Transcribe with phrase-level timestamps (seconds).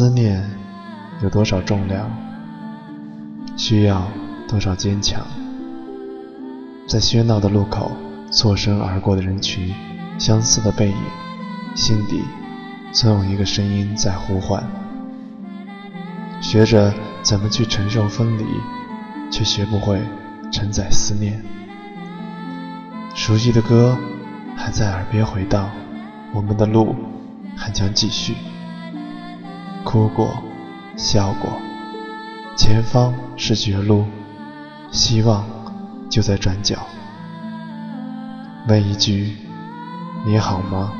[0.00, 0.42] 思念
[1.22, 2.10] 有多少重量，
[3.54, 4.10] 需要
[4.48, 5.20] 多少坚强？
[6.88, 7.92] 在喧闹的路口，
[8.30, 9.74] 错身而过的人群，
[10.18, 10.96] 相似的背影，
[11.74, 12.22] 心底
[12.92, 14.64] 总有一个声音在呼唤。
[16.40, 18.44] 学着怎么去承受分离，
[19.30, 20.00] 却学不会
[20.50, 21.44] 承载思念。
[23.14, 23.98] 熟悉的歌
[24.56, 25.70] 还在耳边回荡，
[26.32, 26.96] 我们的路
[27.54, 28.32] 还将继续。
[29.84, 30.42] 哭过，
[30.96, 31.50] 笑过，
[32.56, 34.04] 前方是绝路，
[34.90, 35.44] 希望
[36.10, 36.86] 就在转角。
[38.68, 39.36] 问一句，
[40.26, 40.92] 你好吗？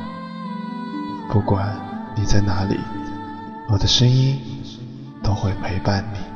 [1.29, 1.77] 不管
[2.17, 2.81] 你在哪里，
[3.69, 4.41] 我的声音
[5.23, 6.30] 都会陪伴你。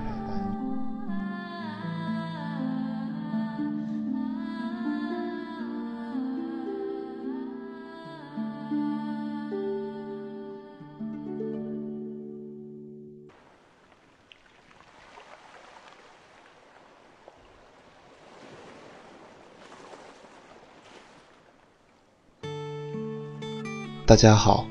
[24.06, 24.66] 大家好，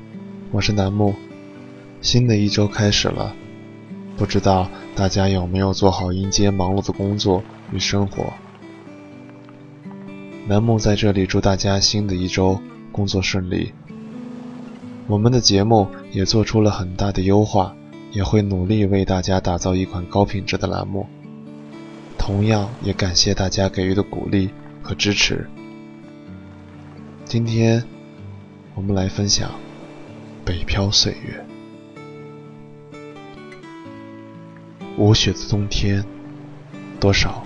[0.52, 1.12] 我是楠木。
[2.00, 3.34] 新的一周开始了，
[4.16, 8.32] 不知道大家有没有做好迎接忙碌的工作与生活？
[10.46, 12.60] 楠木在这里祝大家新的一周
[12.92, 13.72] 工作顺利。
[15.08, 17.74] 我们的节目也做出了很大的优化，
[18.12, 21.08] 也会努力为大家打造一款高品质的栏目。
[22.16, 25.50] 同样也感谢大家给予的鼓励和支持。
[27.24, 27.84] 今天。
[28.76, 29.52] 我们来分享
[30.44, 31.46] 北漂岁月。
[34.98, 36.04] 无雪的冬天，
[36.98, 37.44] 多少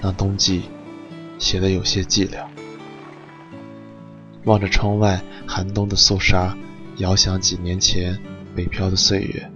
[0.00, 0.62] 让冬季
[1.38, 2.46] 显得有些寂寥。
[4.44, 6.56] 望着窗外寒冬的肃杀，
[6.98, 8.16] 遥想几年前
[8.54, 9.50] 北漂的岁月，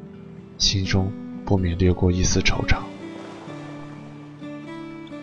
[0.58, 1.12] 心中
[1.44, 2.78] 不免掠过一丝惆怅。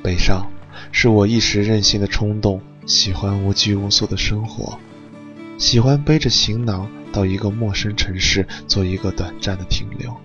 [0.02, 0.50] 北上
[0.94, 4.80] 是我一时任性的冲动，喜欢无拘无束的生活。
[5.60, 10.16] 喜欢背着行囊到一个陌生城市做一个短暂的停留，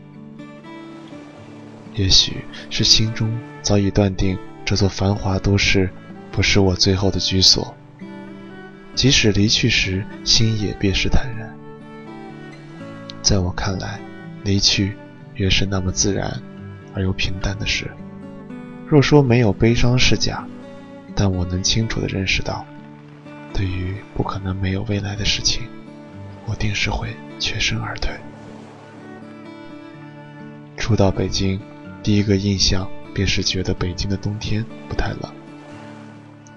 [1.95, 5.91] 也许是心中早已断定这座繁华都市
[6.31, 7.75] 不是我最后的居所，
[8.95, 11.53] 即使离去时心也便是坦然。
[13.21, 14.01] 在我看来，
[14.45, 14.97] 离去
[15.35, 16.41] 越是那么自然
[16.95, 17.91] 而又平淡的事。
[18.87, 20.47] 若说没有悲伤是假，
[21.17, 22.65] 但我能清楚地认识到。
[23.55, 25.63] 对于不可能没有未来的事情，
[26.45, 28.11] 我定是会全身而退。
[30.77, 31.59] 初到北京，
[32.03, 35.33] 第一个印象便是觉得北京的冬天不太冷。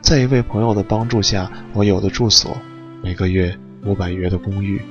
[0.01, 2.57] 在一位朋友的帮助下，我有了住所，
[3.03, 4.81] 每个月五百元的公寓。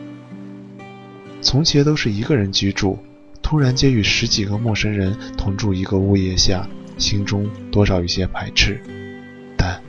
[1.43, 2.99] 从前都是一个人居住，
[3.43, 6.67] 突然间与十几个陌生人同住一个屋檐下，
[6.99, 8.81] 心中多少有些排斥，
[9.57, 9.81] 但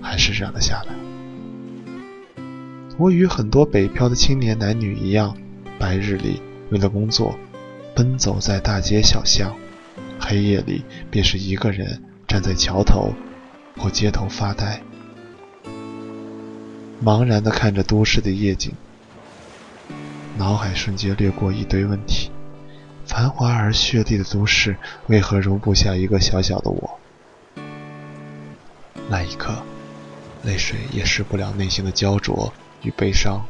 [0.00, 1.11] 还是忍了下来。
[2.98, 5.34] 我与很多北漂的青年男女一样，
[5.78, 7.34] 白日里为了工作，
[7.94, 9.50] 奔走在大街小巷；
[10.20, 13.12] 黑夜里便是一个人站在桥头
[13.78, 14.82] 或街头发呆，
[17.02, 18.72] 茫然地看着都市的夜景，
[20.36, 22.30] 脑海瞬间掠过一堆问题：
[23.06, 24.76] 繁华而绚丽的都市，
[25.06, 26.98] 为何容不下一个小小的我？
[29.08, 29.62] 那一刻，
[30.42, 32.52] 泪水掩饰不了内心的焦灼。
[32.82, 33.44] 与悲伤。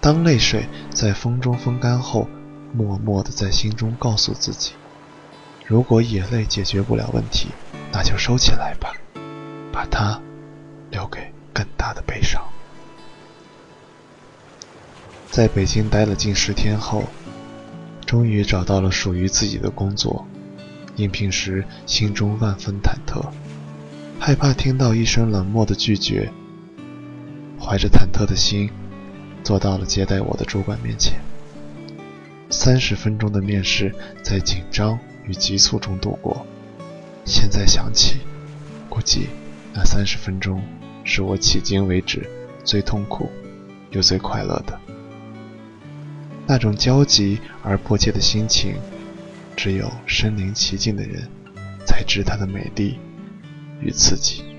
[0.00, 2.28] 当泪水在风中风干后，
[2.72, 4.72] 默默地在心中告诉自己：
[5.64, 7.48] 如果眼泪解决不了问题，
[7.92, 8.92] 那就收起来吧，
[9.72, 10.20] 把它
[10.90, 12.42] 留给更大的悲伤。
[15.30, 17.04] 在北京待了近十天后，
[18.06, 20.26] 终于找到了属于自己的工作。
[20.94, 23.22] 应聘时，心中万分忐忑，
[24.18, 26.32] 害怕听到一声冷漠的拒绝。
[27.66, 28.70] 怀着忐忑的心，
[29.42, 31.20] 坐到了接待我的主管面前。
[32.48, 33.92] 三十分钟的面试，
[34.22, 36.46] 在紧张与急促中度过。
[37.24, 38.18] 现在想起，
[38.88, 39.30] 估计
[39.74, 40.62] 那三十分钟
[41.02, 42.30] 是我迄今为止
[42.62, 43.28] 最痛苦
[43.90, 44.78] 又最快乐的。
[46.46, 48.76] 那种焦急而迫切的心情，
[49.56, 51.28] 只有身临其境的人
[51.84, 53.00] 才知它的美丽
[53.80, 54.55] 与刺激。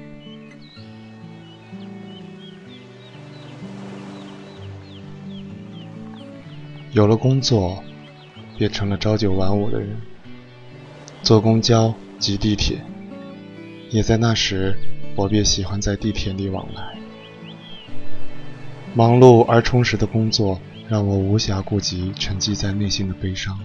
[6.92, 7.84] 有了工作，
[8.58, 9.90] 变成了朝九晚五的人。
[11.22, 12.78] 坐公交、挤地铁，
[13.90, 14.76] 也在那时，
[15.16, 16.98] 我便喜欢在地铁里往来。
[18.94, 23.60] 忙碌而充实的工作，让我无暇顾及沉寂在内心的悲伤。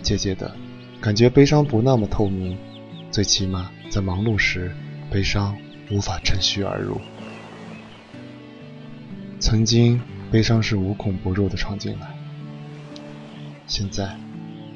[0.00, 0.54] 渐渐的，
[1.00, 2.56] 感觉悲伤不那么透明，
[3.10, 4.72] 最起码在忙碌时，
[5.10, 5.56] 悲伤
[5.90, 7.00] 无法趁虚而入。
[9.40, 10.00] 曾经，
[10.30, 12.06] 悲伤是无孔不入的闯进来，
[13.66, 14.16] 现在，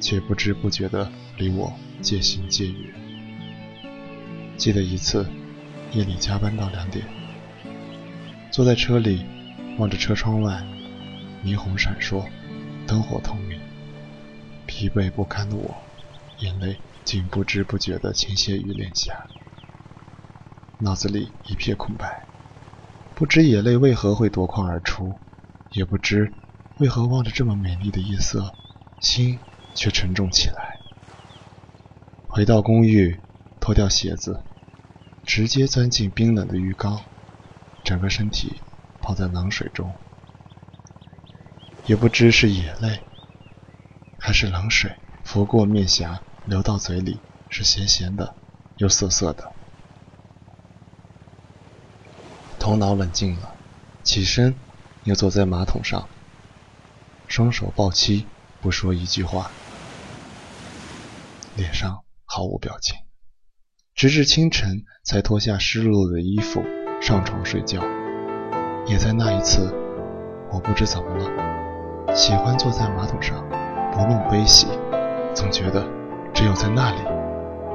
[0.01, 1.71] 却不知不觉的离我
[2.01, 2.93] 渐行渐远。
[4.57, 5.25] 记得一次，
[5.93, 7.05] 夜里加班到两点，
[8.51, 9.25] 坐在车里，
[9.77, 10.61] 望着车窗外，
[11.41, 12.25] 霓虹闪烁，
[12.85, 13.57] 灯火通明。
[14.65, 15.73] 疲惫不堪的我，
[16.39, 16.75] 眼泪
[17.05, 19.25] 竟不知不觉地倾泻于脸颊，
[20.79, 22.25] 脑子里一片空白，
[23.13, 25.13] 不知眼泪为何会夺眶而出，
[25.71, 26.31] 也不知
[26.77, 28.53] 为何望着这么美丽的夜色，
[28.99, 29.39] 心
[29.73, 30.79] 却沉重起来。
[32.27, 33.19] 回到公寓，
[33.59, 34.41] 脱掉鞋子，
[35.23, 37.01] 直接钻进冰冷的浴缸，
[37.83, 38.61] 整个身体
[39.01, 39.93] 泡在冷水中，
[41.85, 43.01] 也不知是眼泪。
[44.17, 47.19] 还是冷水拂过面颊，流到嘴里，
[47.49, 48.33] 是咸咸的，
[48.77, 49.51] 又涩涩的。
[52.57, 53.53] 头脑冷静了，
[54.01, 54.55] 起身，
[55.05, 56.09] 又坐在马桶上，
[57.27, 58.25] 双手抱膝，
[58.59, 59.51] 不说一句话，
[61.55, 62.97] 脸上毫无表情，
[63.93, 66.63] 直至清晨才脱下湿漉漉的衣服
[66.99, 67.83] 上床睡觉。
[68.87, 69.71] 也在那一次，
[70.51, 73.47] 我不知怎么了，喜欢坐在马桶上。
[73.91, 74.65] 不论悲喜，
[75.35, 75.87] 总觉得
[76.33, 76.97] 只有在那里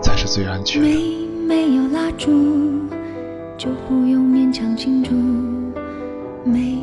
[0.03, 0.89] 才是最安全的。
[0.89, 2.89] 没没有蜡烛，
[3.57, 5.15] 就不用勉强庆祝。
[6.45, 6.83] 没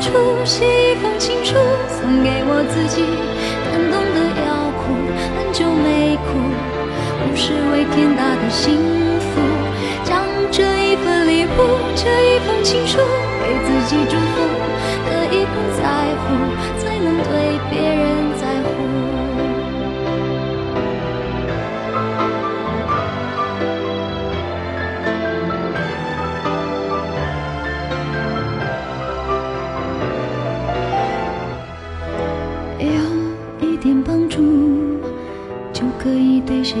[0.00, 0.12] 出
[0.44, 1.54] 写一封情书，
[1.88, 3.02] 送给我自己，
[3.66, 4.94] 感动的要哭，
[5.34, 6.38] 很久没哭，
[7.26, 8.78] 不是为天大的幸
[9.18, 9.42] 福。
[10.04, 12.98] 将这一份礼物，这一封情书，
[13.42, 14.38] 给自己祝福，
[15.10, 15.82] 可以不在
[16.22, 16.30] 乎，
[16.78, 18.17] 才能对别人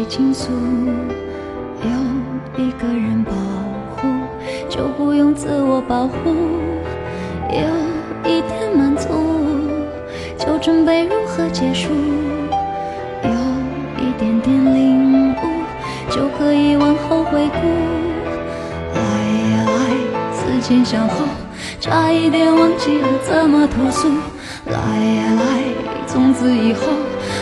[0.08, 0.50] 倾诉？
[1.82, 3.32] 有一个人保
[3.94, 4.08] 护，
[4.68, 6.34] 就不用自我保护。
[7.50, 7.60] 有
[8.28, 9.08] 一点满足，
[10.38, 11.90] 就准备如何结束。
[13.22, 13.30] 有
[14.02, 15.36] 一点点领悟，
[16.10, 17.68] 就可以往后回顾。
[18.94, 19.00] 来
[19.50, 21.26] 呀来，思前想后，
[21.80, 24.08] 差一点忘记了怎么投诉。
[24.64, 25.62] 来呀来，
[26.06, 26.80] 从此以后。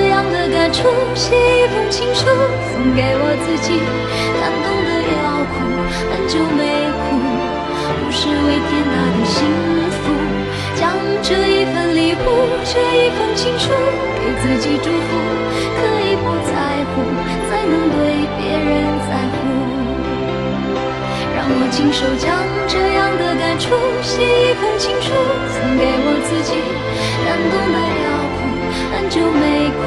[0.00, 3.76] 这样的感触写一封情书，送给我自己，
[4.40, 5.60] 感动的要哭，
[6.08, 7.20] 很久没哭，
[8.00, 9.44] 不是为天大的幸
[10.00, 10.08] 福。
[10.80, 13.68] 将这一份礼物，这一封情书，
[14.24, 15.12] 给自己祝福，
[15.76, 16.56] 可以不在
[16.96, 17.04] 乎，
[17.52, 19.36] 才能对别人在乎。
[21.36, 26.56] 让我亲手将这样的感触写一封情书，送给我自己。
[27.20, 28.09] 感动的要
[29.10, 29.82] 就，没哭，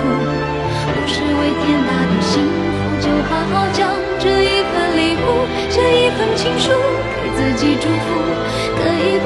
[0.93, 6.71] 不是为天大的幸福，就好好将这一份礼物，这一份情书，
[7.23, 8.19] 给自己祝福，
[8.75, 9.17] 可以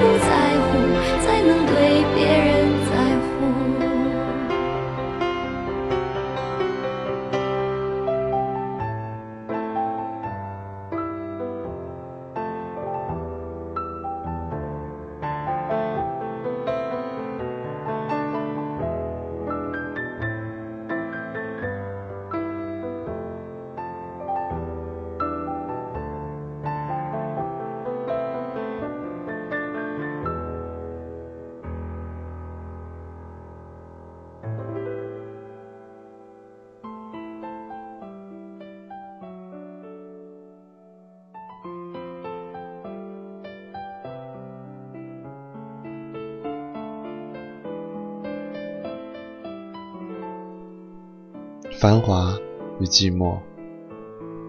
[51.79, 52.35] 繁华
[52.79, 53.37] 与寂寞，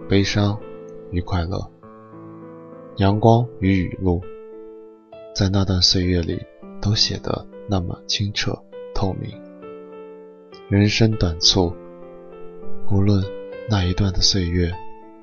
[0.08, 0.58] 悲伤
[1.10, 1.70] 与快乐，
[2.96, 4.22] 阳光与雨露，
[5.34, 6.42] 在那段岁月里
[6.80, 8.58] 都写得那么清澈
[8.94, 9.30] 透明。
[10.70, 11.70] 人生短促，
[12.90, 13.22] 无论
[13.68, 14.72] 那一段的岁月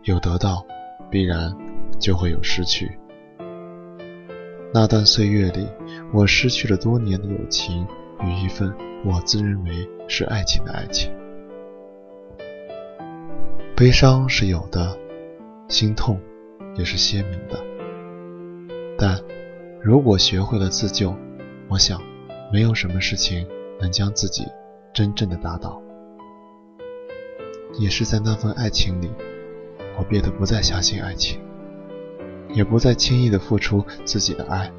[0.03, 0.63] 有得到，
[1.09, 1.57] 必然
[1.99, 2.99] 就会有失去。
[4.71, 5.67] 那段岁月里，
[6.13, 7.87] 我失去了多年的友情
[8.21, 8.71] 与一份
[9.03, 11.11] 我自认为是爱情的爱情。
[13.77, 14.97] 悲伤是有的，
[15.67, 16.17] 心痛
[16.77, 17.61] 也是鲜明的。
[18.97, 19.21] 但
[19.81, 21.13] 如果学会了自救，
[21.67, 22.01] 我想
[22.53, 23.45] 没有什么事情
[23.81, 24.45] 能将自己
[24.93, 25.81] 真正的打倒。
[27.77, 29.11] 也是在那份爱情里，
[29.97, 31.41] 我变得不再相信爱情，
[32.53, 34.71] 也不再轻易的付出自己的爱。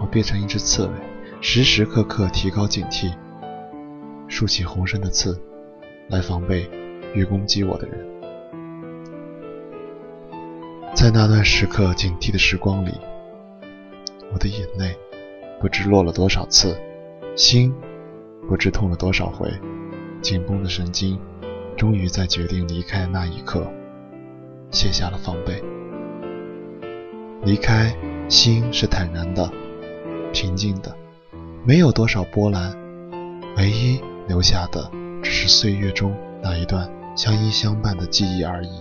[0.00, 0.92] 我变成一只刺猬，
[1.42, 3.12] 时时刻刻提高警惕，
[4.28, 5.38] 竖起红身的刺
[6.08, 6.66] 来防备。
[7.14, 8.06] 与攻击我的人，
[10.94, 12.92] 在那段时刻警惕的时光里，
[14.32, 14.96] 我的眼泪
[15.60, 16.76] 不知落了多少次，
[17.34, 17.74] 心
[18.48, 19.50] 不知痛了多少回，
[20.20, 21.18] 紧绷的神经
[21.76, 23.66] 终于在决定离开的那一刻
[24.70, 25.62] 卸下了防备。
[27.44, 27.94] 离开，
[28.28, 29.50] 心是坦然的、
[30.32, 30.94] 平静的，
[31.64, 32.76] 没有多少波澜，
[33.56, 34.90] 唯一留下的
[35.22, 36.90] 只是岁月中那一段。
[37.18, 38.80] 相依相伴的记忆而已。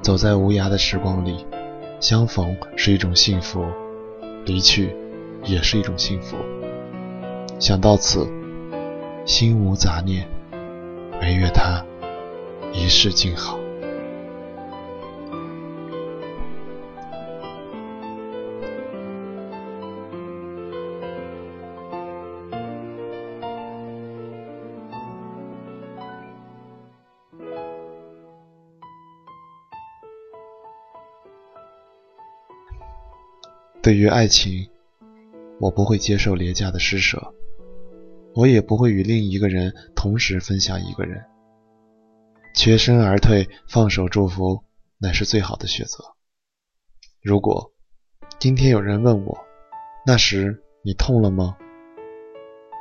[0.00, 1.44] 走在无涯的时光里，
[1.98, 3.66] 相逢是一种幸福，
[4.44, 4.94] 离去
[5.42, 6.36] 也是一种幸福。
[7.58, 8.28] 想到此，
[9.26, 10.28] 心无杂念，
[11.20, 11.84] 唯愿他
[12.72, 13.58] 一世静好。
[33.88, 34.68] 对于爱情，
[35.58, 37.32] 我不会接受廉价的施舍，
[38.34, 41.24] 我也不会与另一个人同时分享一个人。
[42.54, 44.62] 全身而退，放手祝福，
[44.98, 46.04] 乃是最好的选择。
[47.22, 47.72] 如果
[48.38, 49.38] 今天有人问我，
[50.04, 51.56] 那时你痛了吗？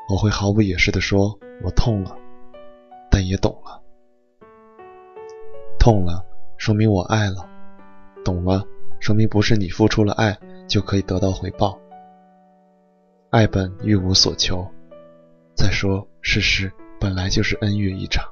[0.10, 2.18] 我会毫不掩饰地说，我痛了，
[3.10, 3.82] 但也懂了。
[5.80, 6.26] 痛了，
[6.58, 7.48] 说明我爱了；
[8.26, 8.68] 懂了，
[9.00, 10.38] 说明不是你付出了爱。
[10.68, 11.80] 就可以得到回报。
[13.30, 14.66] 爱本欲无所求，
[15.56, 18.26] 再说世事本来就是恩怨一场，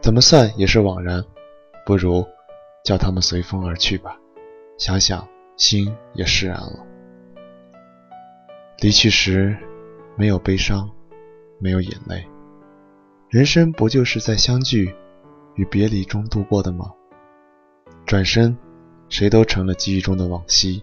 [0.00, 1.24] 怎么算也是枉然，
[1.86, 2.26] 不如
[2.84, 4.18] 叫他们随风而去吧。
[4.78, 5.26] 想想
[5.56, 6.86] 心也释然了。
[8.80, 9.56] 离去时
[10.16, 10.90] 没有悲伤，
[11.58, 12.26] 没有眼泪，
[13.28, 14.94] 人生不就是在相聚
[15.54, 16.92] 与别离中度过的吗？
[18.04, 18.56] 转身，
[19.08, 20.82] 谁都成了记忆中的往昔。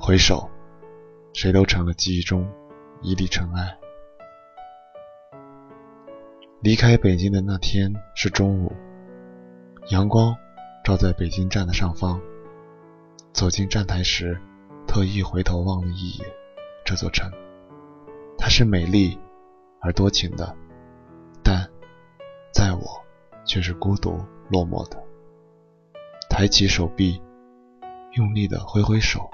[0.00, 0.48] 回首，
[1.34, 2.48] 谁都成了记忆中
[3.02, 3.76] 一粒尘埃。
[6.62, 8.72] 离开北京的那天是中午，
[9.90, 10.34] 阳光
[10.84, 12.20] 照在北京站的上方。
[13.34, 14.40] 走进站台时，
[14.86, 16.26] 特意回头望了一眼
[16.84, 17.30] 这座城。
[18.38, 19.18] 它是美丽
[19.80, 20.56] 而多情的，
[21.42, 21.68] 但
[22.52, 23.04] 在我
[23.44, 24.96] 却是孤独落寞的。
[26.30, 27.20] 抬起手臂，
[28.12, 29.28] 用力的挥挥手。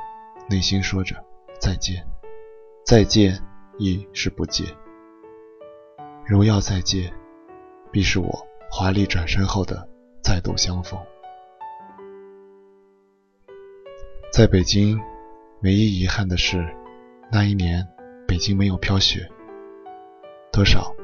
[0.49, 1.17] 内心说着
[1.59, 2.07] 再见，
[2.85, 3.41] 再见
[3.79, 4.67] 亦是不见。
[6.27, 7.13] 荣耀再见，
[7.91, 9.89] 必是我华丽转身后的
[10.23, 10.99] 再度相逢。
[14.33, 15.01] 在北京，
[15.63, 16.67] 唯一遗憾的是，
[17.31, 17.87] 那一年
[18.27, 19.31] 北京没有飘雪，
[20.53, 20.95] 多少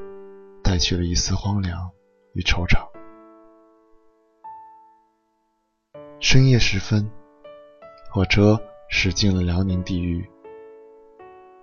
[0.63, 1.91] 带去了一丝荒凉
[2.35, 2.87] 与惆怅。
[6.19, 7.11] 深夜时分，
[8.11, 10.29] 火车驶进了辽宁地域。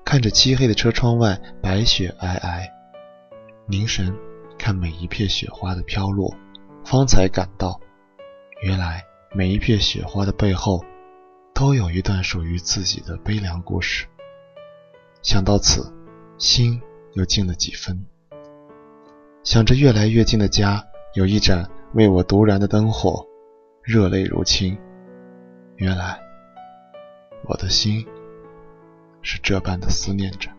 [0.04, 2.66] 看着漆黑的车窗外，白雪皑皑，
[3.68, 4.16] 凝神
[4.58, 6.34] 看每一片雪花的飘落，
[6.86, 7.80] 方才感到，
[8.64, 9.04] 原来
[9.34, 10.84] 每一片雪花的背后，
[11.54, 14.08] 都有一段属于自己的悲凉故事。
[15.22, 15.94] 想到此，
[16.38, 16.82] 心
[17.14, 18.06] 又静了几分。
[19.44, 20.82] 想着越来越近的家，
[21.14, 23.28] 有一盏为我独燃的灯火。
[23.84, 24.78] 热泪如倾，
[25.78, 26.20] 原来
[27.44, 28.06] 我的心
[29.22, 30.57] 是这般的思念着。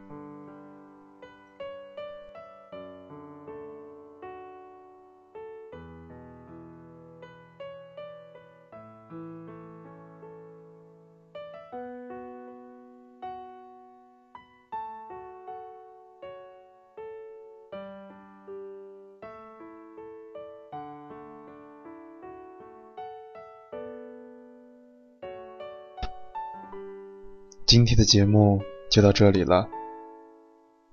[27.68, 29.68] 今天的节目就到这里了。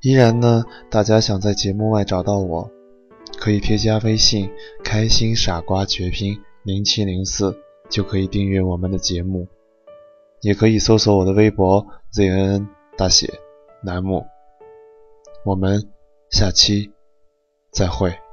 [0.01, 2.69] 依然呢，大家想在节目外找到我，
[3.39, 4.51] 可以添加微信
[4.83, 7.57] “开心傻瓜”全拼零七零四，
[7.89, 9.47] 就可以订阅我们的节目。
[10.41, 12.67] 也可以搜索我的微博 “zn
[12.97, 13.33] 大写
[13.81, 14.25] 楠木”。
[15.45, 15.81] 我们
[16.29, 16.91] 下期
[17.71, 18.24] 再会。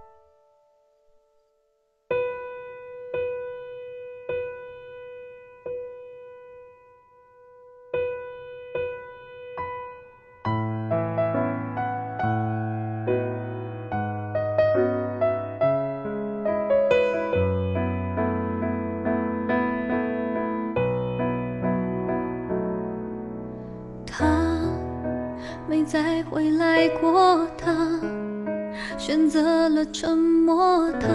[29.05, 31.09] 选择了沉默，他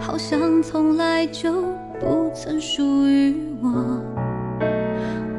[0.00, 1.52] 好像从来就
[2.00, 4.02] 不曾属于我。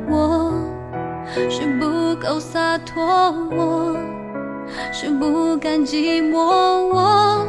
[0.09, 0.53] 我
[1.49, 3.03] 是不够洒脱，
[3.51, 3.97] 我
[4.93, 7.45] 是不甘寂寞，我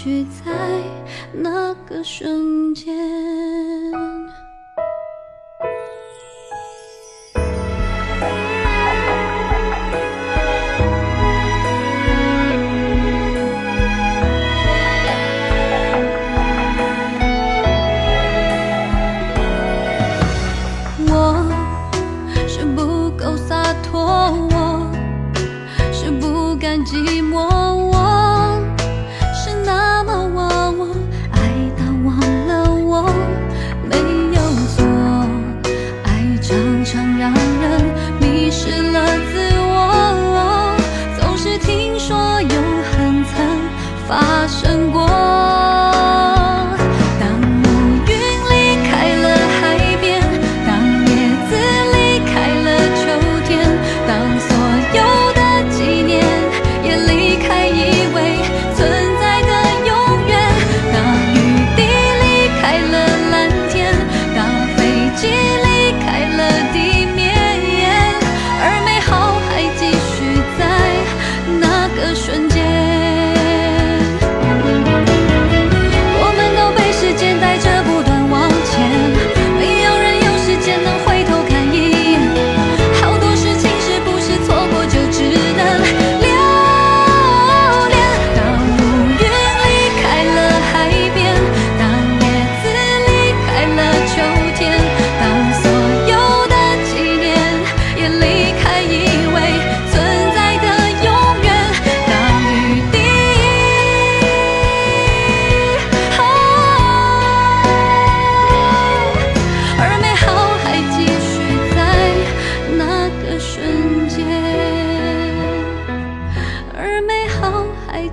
[0.00, 0.52] 许在
[1.32, 3.37] 那个瞬间。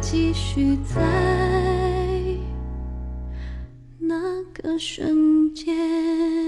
[0.08, 1.02] 继续在
[3.98, 6.44] 那个瞬间。